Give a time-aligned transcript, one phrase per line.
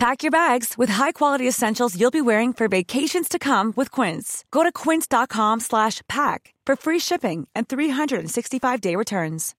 [0.00, 4.46] Pack your bags with high-quality essentials you'll be wearing for vacations to come with Quince.
[4.50, 9.54] Go to quince.com slash pack for free shipping and 365-day returns.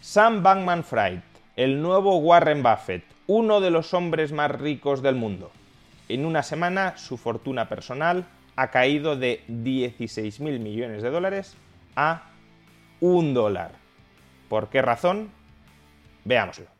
[0.00, 1.20] Sam Bankman-Fried,
[1.56, 5.50] el nuevo Warren Buffett, uno de los hombres más ricos del mundo.
[6.08, 11.56] En una semana, su fortuna personal ha caído de 16.000 millones de dólares
[11.96, 12.22] a
[13.00, 13.72] un dólar.
[14.48, 15.32] ¿Por qué razón?
[16.24, 16.79] Veámoslo.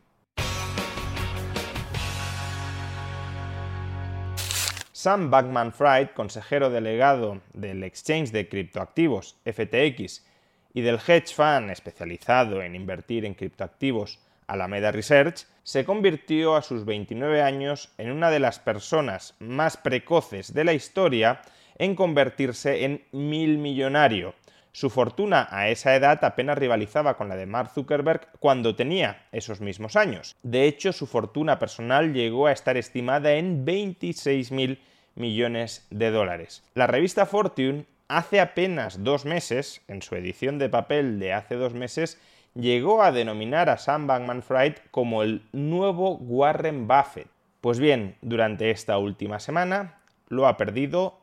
[5.02, 10.26] Sam Bankman-Fried, consejero delegado del exchange de criptoactivos FTX
[10.74, 16.84] y del hedge fund especializado en invertir en criptoactivos Alameda Research, se convirtió a sus
[16.84, 21.40] 29 años en una de las personas más precoces de la historia
[21.78, 24.34] en convertirse en mil millonario.
[24.72, 29.62] Su fortuna a esa edad apenas rivalizaba con la de Mark Zuckerberg cuando tenía esos
[29.62, 30.36] mismos años.
[30.42, 34.78] De hecho, su fortuna personal llegó a estar estimada en 26.000
[35.14, 36.62] millones de dólares.
[36.74, 41.74] La revista Fortune hace apenas dos meses, en su edición de papel de hace dos
[41.74, 42.20] meses,
[42.54, 47.28] llegó a denominar a Sam Bankman-Fried como el nuevo Warren Buffett.
[47.60, 51.18] Pues bien, durante esta última semana lo ha perdido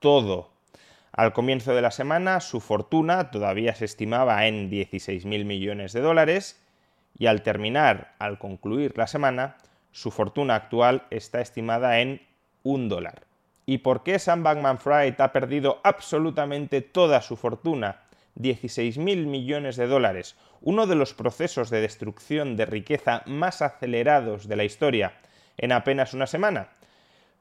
[0.00, 0.50] todo.
[1.12, 6.58] Al comienzo de la semana su fortuna todavía se estimaba en 16.000 millones de dólares
[7.18, 9.58] y al terminar, al concluir la semana,
[9.90, 12.22] su fortuna actual está estimada en
[12.62, 13.22] un dólar.
[13.64, 18.00] ¿Y por qué Sam Bankman-Fried ha perdido absolutamente toda su fortuna?
[18.36, 24.56] 16.000 millones de dólares, uno de los procesos de destrucción de riqueza más acelerados de
[24.56, 25.12] la historia,
[25.58, 26.70] en apenas una semana.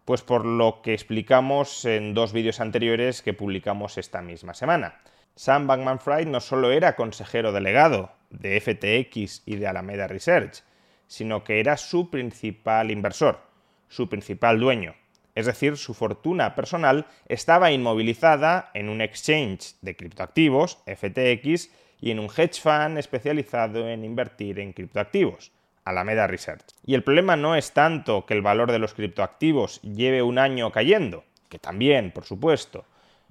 [0.06, 5.00] Pues por lo que explicamos en dos vídeos anteriores que publicamos esta misma semana.
[5.36, 10.64] Sam Bankman-Fried no solo era consejero delegado de FTX y de Alameda Research,
[11.08, 13.40] sino que era su principal inversor,
[13.88, 14.96] su principal dueño
[15.36, 21.70] es decir, su fortuna personal estaba inmovilizada en un exchange de criptoactivos, FTX,
[22.02, 25.52] y en un hedge fund especializado en invertir en criptoactivos,
[25.86, 26.66] Alameda Research.
[26.84, 30.72] Y el problema no es tanto que el valor de los criptoactivos lleve un año
[30.72, 32.86] cayendo, que también, por supuesto.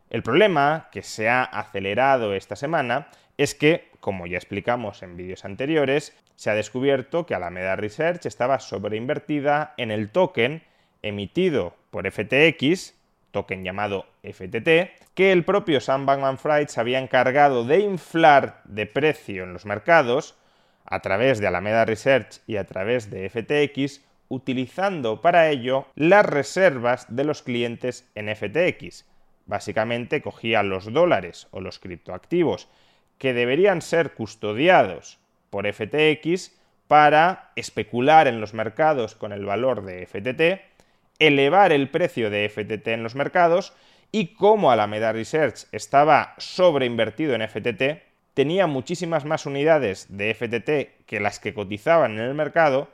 [0.08, 5.44] El problema, que se ha acelerado esta semana, es que, como ya explicamos en vídeos
[5.44, 10.62] anteriores, se ha descubierto que Alameda Research estaba sobreinvertida en el token
[11.02, 12.94] emitido por FTX,
[13.30, 19.44] token llamado FTT, que el propio Sam Bankman-Fried se había encargado de inflar de precio
[19.44, 20.36] en los mercados
[20.84, 27.06] a través de Alameda Research y a través de FTX, utilizando para ello las reservas
[27.14, 29.06] de los clientes en FTX.
[29.46, 32.68] Básicamente cogía los dólares o los criptoactivos
[33.18, 35.18] que deberían ser custodiados
[35.50, 40.69] por FTX para especular en los mercados con el valor de FTT
[41.20, 43.72] elevar el precio de FTT en los mercados
[44.10, 48.02] y como Alameda Research estaba sobreinvertido en FTT,
[48.34, 52.88] tenía muchísimas más unidades de FTT que las que cotizaban en el mercado,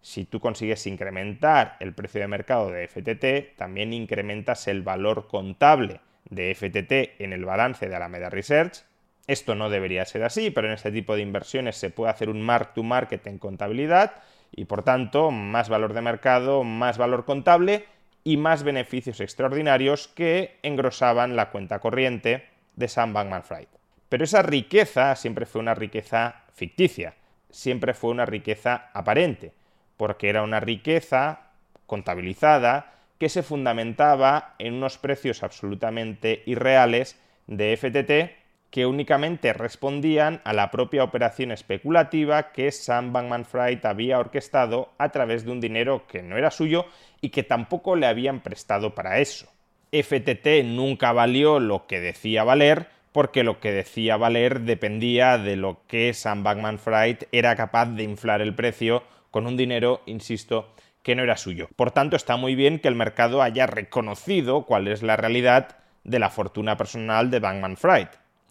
[0.00, 6.00] si tú consigues incrementar el precio de mercado de FTT, también incrementas el valor contable
[6.30, 8.84] de FTT en el balance de Alameda Research.
[9.26, 12.40] Esto no debería ser así, pero en este tipo de inversiones se puede hacer un
[12.40, 14.12] mark to market en contabilidad
[14.50, 17.86] y por tanto más valor de mercado, más valor contable
[18.24, 23.68] y más beneficios extraordinarios que engrosaban la cuenta corriente de Sam Bankman-Fried.
[24.08, 27.14] Pero esa riqueza siempre fue una riqueza ficticia,
[27.50, 29.52] siempre fue una riqueza aparente,
[29.96, 31.50] porque era una riqueza
[31.86, 38.37] contabilizada que se fundamentaba en unos precios absolutamente irreales de FTT
[38.70, 45.44] que únicamente respondían a la propia operación especulativa que Sam Bankman-Fried había orquestado a través
[45.44, 46.86] de un dinero que no era suyo
[47.20, 49.48] y que tampoco le habían prestado para eso.
[49.90, 55.80] FTT nunca valió lo que decía valer porque lo que decía valer dependía de lo
[55.86, 61.22] que Sam Bankman-Fried era capaz de inflar el precio con un dinero, insisto, que no
[61.22, 61.68] era suyo.
[61.74, 66.18] Por tanto, está muy bien que el mercado haya reconocido cuál es la realidad de
[66.18, 68.08] la fortuna personal de Bankman-Fried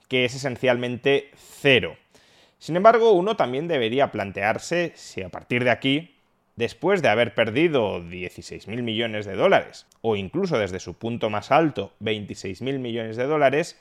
[0.07, 1.97] que es esencialmente cero.
[2.59, 6.15] Sin embargo, uno también debería plantearse si a partir de aquí,
[6.55, 11.93] después de haber perdido 16.000 millones de dólares, o incluso desde su punto más alto,
[12.01, 13.79] 26.000 millones de dólares,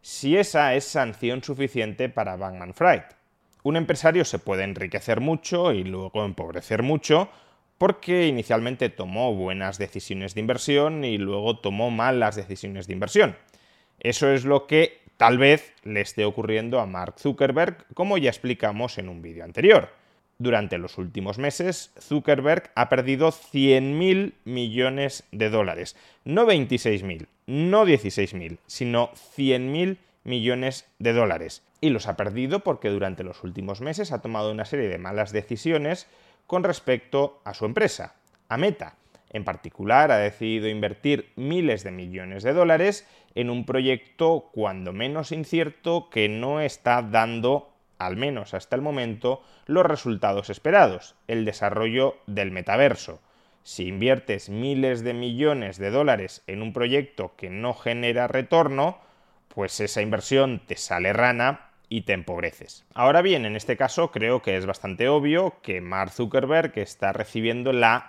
[0.00, 3.02] si esa es sanción suficiente para Bankman Fried.
[3.62, 7.28] Un empresario se puede enriquecer mucho y luego empobrecer mucho
[7.78, 13.36] porque inicialmente tomó buenas decisiones de inversión y luego tomó malas decisiones de inversión.
[13.98, 18.98] Eso es lo que tal vez le esté ocurriendo a Mark Zuckerberg, como ya explicamos
[18.98, 19.90] en un vídeo anterior.
[20.38, 25.96] Durante los últimos meses, Zuckerberg ha perdido 100.000 millones de dólares.
[26.24, 31.62] No 26.000, no 16.000, sino 100.000 millones de dólares.
[31.80, 35.32] Y los ha perdido porque durante los últimos meses ha tomado una serie de malas
[35.32, 36.06] decisiones
[36.46, 38.14] con respecto a su empresa,
[38.48, 38.96] a Meta.
[39.36, 45.30] En particular, ha decidido invertir miles de millones de dólares en un proyecto cuando menos
[45.30, 52.16] incierto que no está dando al menos hasta el momento, los resultados esperados, el desarrollo
[52.26, 53.20] del metaverso.
[53.62, 58.96] Si inviertes miles de millones de dólares en un proyecto que no genera retorno,
[59.48, 62.86] pues esa inversión te sale rana y te empobreces.
[62.94, 67.74] Ahora bien, en este caso creo que es bastante obvio que Mark Zuckerberg está recibiendo
[67.74, 68.08] la.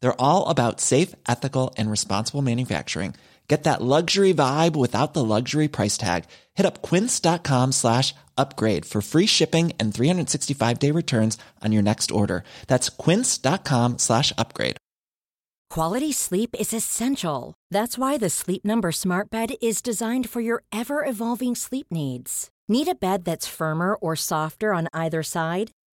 [0.00, 3.14] They're all about safe, ethical, and responsible manufacturing.
[3.48, 6.24] Get that luxury vibe without the luxury price tag.
[6.54, 12.10] Hit up quince.com slash upgrade for free shipping and 365 day returns on your next
[12.10, 12.42] order.
[12.66, 14.76] That's quince.com slash upgrade.
[15.68, 17.54] Quality sleep is essential.
[17.70, 22.50] That's why the Sleep Number Smart Bed is designed for your ever evolving sleep needs.
[22.68, 25.72] Need a bed that's firmer or softer on either side?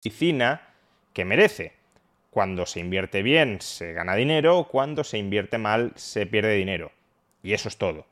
[0.00, 0.62] Oficina
[1.12, 1.72] que merece.
[2.30, 6.92] Cuando se invierte bien se gana dinero, cuando se invierte mal se pierde dinero.
[7.42, 8.04] Y eso es todo.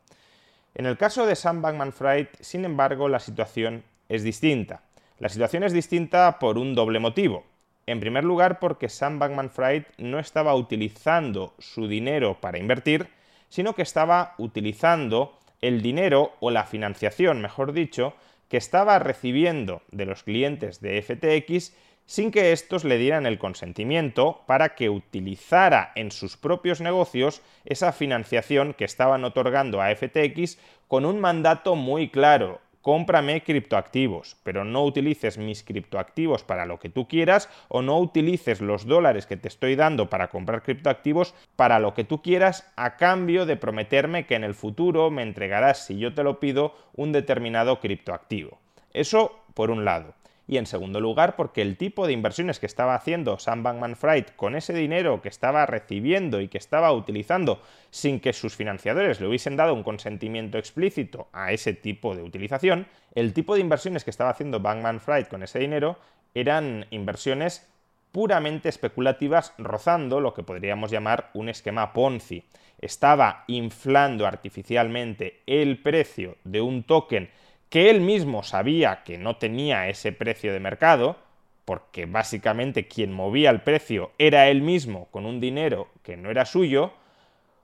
[0.75, 4.82] En el caso de Sam Bankman-Fried, sin embargo, la situación es distinta.
[5.19, 7.44] La situación es distinta por un doble motivo.
[7.87, 13.08] En primer lugar, porque Sam Bankman-Fried no estaba utilizando su dinero para invertir,
[13.48, 18.14] sino que estaba utilizando el dinero o la financiación, mejor dicho,
[18.54, 21.74] que estaba recibiendo de los clientes de FTX
[22.06, 27.90] sin que estos le dieran el consentimiento para que utilizara en sus propios negocios esa
[27.90, 30.56] financiación que estaban otorgando a FTX
[30.87, 36.91] con un mandato muy claro, cómprame criptoactivos, pero no utilices mis criptoactivos para lo que
[36.91, 41.79] tú quieras o no utilices los dólares que te estoy dando para comprar criptoactivos para
[41.79, 45.99] lo que tú quieras a cambio de prometerme que en el futuro me entregarás, si
[45.99, 48.59] yo te lo pido, un determinado criptoactivo.
[48.93, 50.12] Eso por un lado
[50.46, 54.26] y en segundo lugar porque el tipo de inversiones que estaba haciendo Sam Bankman Fried
[54.36, 59.26] con ese dinero que estaba recibiendo y que estaba utilizando sin que sus financiadores le
[59.26, 64.10] hubiesen dado un consentimiento explícito a ese tipo de utilización, el tipo de inversiones que
[64.10, 65.98] estaba haciendo Bankman Fried con ese dinero
[66.34, 67.68] eran inversiones
[68.14, 72.44] puramente especulativas rozando lo que podríamos llamar un esquema Ponzi.
[72.78, 77.28] Estaba inflando artificialmente el precio de un token
[77.75, 81.16] que él mismo sabía que no tenía ese precio de mercado,
[81.64, 86.45] porque básicamente quien movía el precio era él mismo con un dinero que no era
[86.45, 86.93] suyo,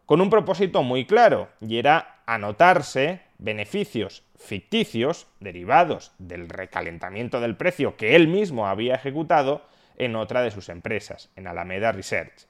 [0.06, 7.96] con un propósito muy claro, y era anotarse beneficios ficticios derivados del recalentamiento del precio
[7.96, 9.64] que él mismo había ejecutado
[9.96, 12.48] en otra de sus empresas, en Alameda Research.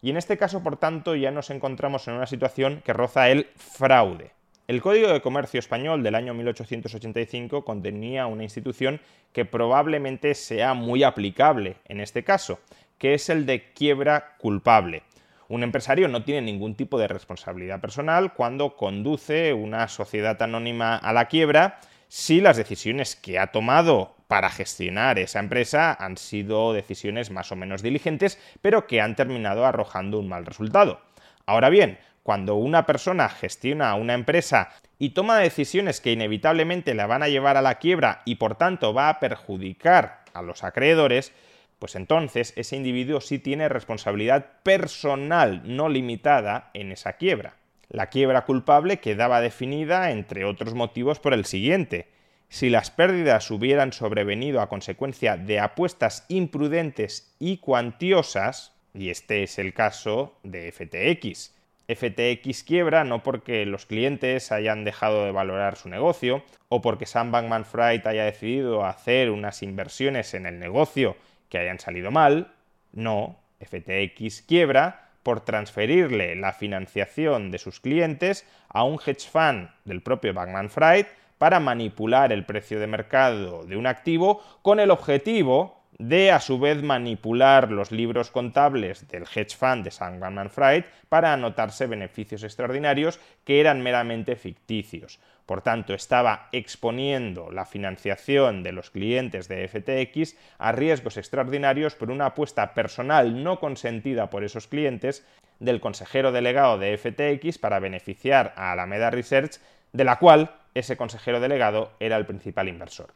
[0.00, 3.48] Y en este caso, por tanto, ya nos encontramos en una situación que roza el
[3.56, 4.30] fraude.
[4.66, 9.00] El Código de Comercio Español del año 1885 contenía una institución
[9.32, 12.60] que probablemente sea muy aplicable en este caso,
[12.98, 15.02] que es el de quiebra culpable.
[15.48, 21.12] Un empresario no tiene ningún tipo de responsabilidad personal cuando conduce una sociedad anónima a
[21.12, 27.32] la quiebra si las decisiones que ha tomado para gestionar esa empresa han sido decisiones
[27.32, 31.00] más o menos diligentes, pero que han terminado arrojando un mal resultado.
[31.46, 37.22] Ahora bien, cuando una persona gestiona una empresa y toma decisiones que inevitablemente la van
[37.22, 41.32] a llevar a la quiebra y por tanto va a perjudicar a los acreedores,
[41.78, 47.56] pues entonces ese individuo sí tiene responsabilidad personal no limitada en esa quiebra.
[47.88, 52.08] La quiebra culpable quedaba definida, entre otros motivos, por el siguiente.
[52.48, 59.58] Si las pérdidas hubieran sobrevenido a consecuencia de apuestas imprudentes y cuantiosas, y este es
[59.58, 61.59] el caso de FTX.
[61.94, 67.32] FTX quiebra no porque los clientes hayan dejado de valorar su negocio o porque Sam
[67.32, 71.16] Bankman Fried haya decidido hacer unas inversiones en el negocio
[71.48, 72.52] que hayan salido mal.
[72.92, 80.02] No, FTX quiebra por transferirle la financiación de sus clientes a un hedge fund del
[80.02, 81.06] propio Bankman Fried
[81.38, 86.58] para manipular el precio de mercado de un activo con el objetivo de a su
[86.58, 92.42] vez manipular los libros contables del hedge fund de Sam Bankman Fried para anotarse beneficios
[92.42, 95.20] extraordinarios que eran meramente ficticios.
[95.44, 102.10] Por tanto, estaba exponiendo la financiación de los clientes de FTX a riesgos extraordinarios por
[102.10, 105.26] una apuesta personal no consentida por esos clientes
[105.58, 109.60] del consejero delegado de FTX para beneficiar a Alameda Research,
[109.92, 113.12] de la cual ese consejero delegado era el principal inversor.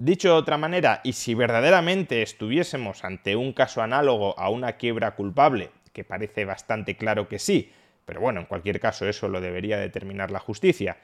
[0.00, 5.16] Dicho de otra manera, y si verdaderamente estuviésemos ante un caso análogo a una quiebra
[5.16, 7.72] culpable, que parece bastante claro que sí,
[8.04, 10.98] pero bueno, en cualquier caso eso lo debería determinar la justicia,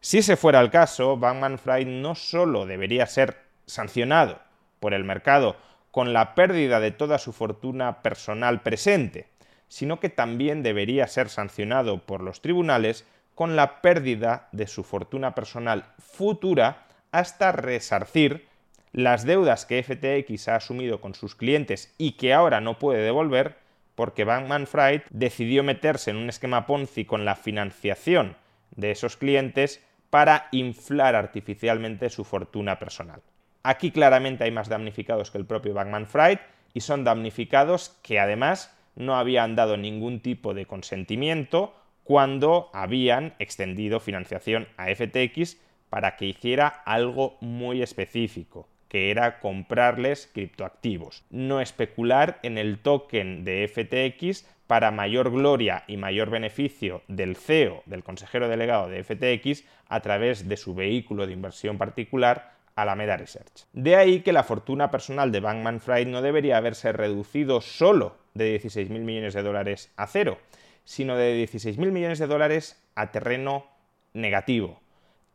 [0.00, 4.38] si ese fuera el caso, Bankman Fried no solo debería ser sancionado
[4.80, 5.56] por el mercado
[5.90, 9.30] con la pérdida de toda su fortuna personal presente,
[9.68, 15.34] sino que también debería ser sancionado por los tribunales con la pérdida de su fortuna
[15.34, 18.46] personal futura hasta resarcir
[18.92, 23.56] las deudas que FTX ha asumido con sus clientes y que ahora no puede devolver
[23.94, 28.36] porque Bankman Fried decidió meterse en un esquema Ponzi con la financiación
[28.74, 33.22] de esos clientes para inflar artificialmente su fortuna personal.
[33.62, 36.38] Aquí claramente hay más damnificados que el propio Bankman Fried
[36.72, 43.98] y son damnificados que además no habían dado ningún tipo de consentimiento cuando habían extendido
[43.98, 45.56] financiación a FTX
[45.90, 53.44] para que hiciera algo muy específico, que era comprarles criptoactivos, no especular en el token
[53.44, 59.64] de FTX para mayor gloria y mayor beneficio del CEO, del consejero delegado de FTX,
[59.88, 63.66] a través de su vehículo de inversión particular, Alameda Research.
[63.72, 68.60] De ahí que la fortuna personal de Bankman Fried no debería haberse reducido solo de
[68.60, 70.38] 16.000 millones de dólares a cero,
[70.84, 73.66] sino de 16.000 millones de dólares a terreno
[74.12, 74.80] negativo,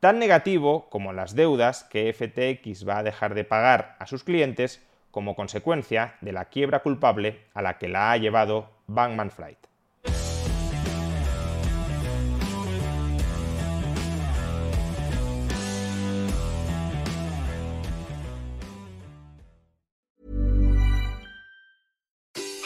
[0.01, 4.81] tan negativo como las deudas que FTX va a dejar de pagar a sus clientes
[5.11, 9.57] como consecuencia de la quiebra culpable a la que la ha llevado Bankman Fried.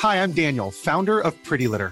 [0.01, 1.91] Hi, I'm Daniel, founder of Pretty Litter.